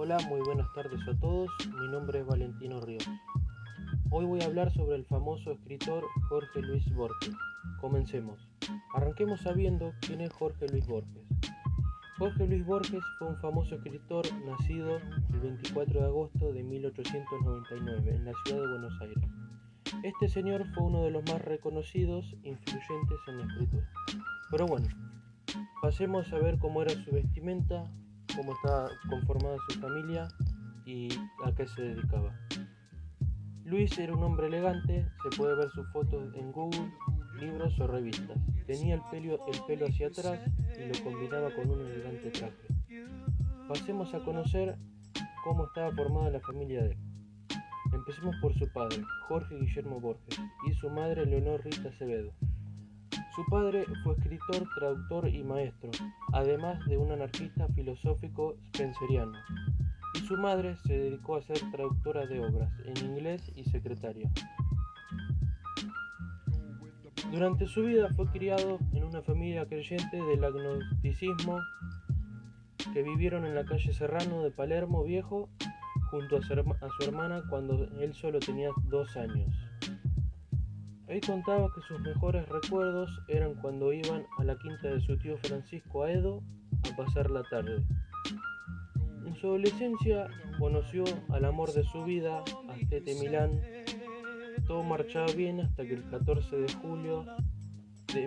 Hola, 0.00 0.16
muy 0.28 0.40
buenas 0.42 0.72
tardes 0.74 1.00
a 1.08 1.18
todos. 1.18 1.50
Mi 1.80 1.88
nombre 1.88 2.20
es 2.20 2.24
Valentino 2.24 2.80
Ríos. 2.80 3.04
Hoy 4.10 4.26
voy 4.26 4.40
a 4.40 4.44
hablar 4.44 4.70
sobre 4.70 4.94
el 4.94 5.04
famoso 5.04 5.50
escritor 5.50 6.04
Jorge 6.28 6.62
Luis 6.62 6.94
Borges. 6.94 7.34
Comencemos. 7.80 8.48
Arranquemos 8.94 9.40
sabiendo 9.40 9.92
quién 10.00 10.20
es 10.20 10.32
Jorge 10.32 10.68
Luis 10.68 10.86
Borges. 10.86 11.26
Jorge 12.16 12.46
Luis 12.46 12.64
Borges 12.64 13.02
fue 13.18 13.26
un 13.26 13.38
famoso 13.38 13.74
escritor 13.74 14.24
nacido 14.46 14.98
el 15.32 15.40
24 15.40 15.98
de 15.98 16.06
agosto 16.06 16.52
de 16.52 16.62
1899 16.62 18.14
en 18.14 18.24
la 18.24 18.32
ciudad 18.44 18.60
de 18.60 18.70
Buenos 18.70 19.00
Aires. 19.00 19.24
Este 20.04 20.28
señor 20.28 20.64
fue 20.74 20.84
uno 20.84 21.02
de 21.02 21.10
los 21.10 21.24
más 21.24 21.42
reconocidos 21.42 22.36
e 22.44 22.50
influyentes 22.50 23.18
en 23.26 23.38
la 23.38 23.46
escritura. 23.46 23.90
Pero 24.48 24.66
bueno, 24.68 24.86
pasemos 25.82 26.32
a 26.32 26.38
ver 26.38 26.60
cómo 26.60 26.82
era 26.82 26.92
su 26.92 27.10
vestimenta, 27.10 27.90
cómo 28.38 28.52
estaba 28.52 28.88
conformada 29.10 29.56
su 29.68 29.80
familia 29.80 30.28
y 30.86 31.08
a 31.44 31.52
qué 31.56 31.66
se 31.66 31.82
dedicaba. 31.82 32.32
Luis 33.64 33.98
era 33.98 34.14
un 34.14 34.22
hombre 34.22 34.46
elegante, 34.46 35.06
se 35.24 35.36
puede 35.36 35.56
ver 35.56 35.68
sus 35.70 35.86
fotos 35.92 36.32
en 36.36 36.52
Google, 36.52 36.88
libros 37.40 37.78
o 37.80 37.88
revistas. 37.88 38.38
Tenía 38.64 38.94
el 38.94 39.02
pelo, 39.10 39.44
el 39.48 39.60
pelo 39.66 39.86
hacia 39.86 40.06
atrás 40.06 40.40
y 40.78 40.86
lo 40.86 41.04
combinaba 41.04 41.52
con 41.52 41.68
un 41.68 41.80
elegante 41.80 42.30
traje. 42.30 42.56
Pasemos 43.68 44.14
a 44.14 44.20
conocer 44.20 44.78
cómo 45.42 45.66
estaba 45.66 45.92
formada 45.92 46.30
la 46.30 46.40
familia 46.40 46.84
de 46.84 46.92
él. 46.92 46.98
Empecemos 47.92 48.36
por 48.40 48.54
su 48.54 48.72
padre, 48.72 49.02
Jorge 49.26 49.56
Guillermo 49.56 50.00
Borges, 50.00 50.38
y 50.68 50.74
su 50.74 50.88
madre, 50.90 51.26
Leonor 51.26 51.64
Rita 51.64 51.88
Acevedo. 51.88 52.32
Su 53.38 53.44
padre 53.44 53.86
fue 54.02 54.14
escritor, 54.14 54.68
traductor 54.76 55.28
y 55.28 55.44
maestro, 55.44 55.92
además 56.32 56.84
de 56.86 56.98
un 56.98 57.12
anarquista 57.12 57.68
filosófico 57.68 58.56
spenceriano. 58.74 59.38
Y 60.16 60.18
su 60.26 60.36
madre 60.36 60.74
se 60.84 60.98
dedicó 60.98 61.36
a 61.36 61.42
ser 61.42 61.58
traductora 61.70 62.26
de 62.26 62.40
obras 62.40 62.72
en 62.84 62.96
inglés 63.06 63.52
y 63.54 63.62
secretaria. 63.62 64.28
Durante 67.30 67.68
su 67.68 67.84
vida 67.84 68.08
fue 68.16 68.26
criado 68.26 68.80
en 68.92 69.04
una 69.04 69.22
familia 69.22 69.66
creyente 69.66 70.16
del 70.16 70.42
agnosticismo 70.42 71.60
que 72.92 73.04
vivieron 73.04 73.46
en 73.46 73.54
la 73.54 73.64
calle 73.64 73.92
Serrano 73.92 74.42
de 74.42 74.50
Palermo 74.50 75.04
Viejo 75.04 75.48
junto 76.10 76.38
a 76.38 76.42
su, 76.42 77.04
hermana 77.04 77.44
cuando 77.48 77.84
él 78.00 78.14
solo 78.14 78.40
tenía 78.40 78.70
dos 78.90 79.16
años. 79.16 79.54
Él 81.08 81.20
contaba 81.22 81.72
que 81.74 81.80
sus 81.88 81.98
mejores 82.00 82.46
recuerdos 82.48 83.10
eran 83.28 83.54
cuando 83.54 83.92
iban 83.94 84.26
a 84.38 84.44
la 84.44 84.58
quinta 84.58 84.88
de 84.88 85.00
su 85.00 85.16
tío 85.16 85.38
Francisco 85.38 86.04
Aedo 86.04 86.42
a 86.92 86.96
pasar 86.96 87.30
la 87.30 87.42
tarde. 87.44 87.82
En 89.24 89.34
su 89.36 89.46
adolescencia 89.46 90.28
conoció 90.58 91.04
al 91.30 91.46
amor 91.46 91.72
de 91.72 91.82
su 91.84 92.04
vida, 92.04 92.44
Astete 92.68 93.14
Milán. 93.14 93.58
Todo 94.66 94.82
marchaba 94.82 95.32
bien 95.34 95.60
hasta 95.60 95.86
que 95.86 95.94
el 95.94 96.04
14 96.10 96.56
de 96.56 96.72
julio 96.74 97.24
de 98.12 98.26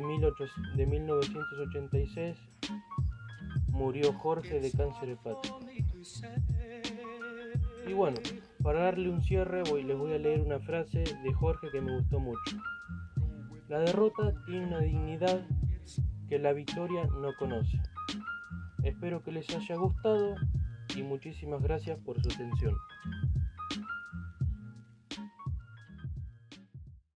1986 0.85 2.37
murió 3.67 4.11
Jorge 4.13 4.59
de 4.59 4.71
cáncer 4.71 5.09
hepático. 5.09 5.59
Y 7.91 7.93
bueno, 7.93 8.15
para 8.63 8.83
darle 8.83 9.09
un 9.09 9.21
cierre 9.21 9.63
voy, 9.63 9.83
les 9.83 9.97
voy 9.97 10.13
a 10.13 10.17
leer 10.17 10.39
una 10.39 10.61
frase 10.61 10.99
de 10.99 11.33
Jorge 11.33 11.67
que 11.73 11.81
me 11.81 11.97
gustó 11.97 12.21
mucho. 12.21 12.55
La 13.67 13.79
derrota 13.79 14.33
tiene 14.45 14.67
una 14.67 14.79
dignidad 14.79 15.45
que 16.29 16.39
la 16.39 16.53
victoria 16.53 17.03
no 17.07 17.35
conoce. 17.37 17.81
Espero 18.83 19.21
que 19.21 19.33
les 19.33 19.53
haya 19.53 19.75
gustado 19.75 20.35
y 20.95 21.03
muchísimas 21.03 21.61
gracias 21.61 21.99
por 21.99 22.15
su 22.23 22.29
atención. 22.29 22.77